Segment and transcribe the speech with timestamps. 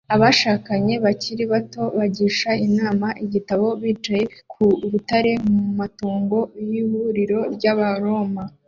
[0.15, 6.37] Abashakanye bakiri bato bagisha inama igitabo bicaye ku rutare mu matongo
[6.69, 8.43] y’ihuriro ry’Abaroma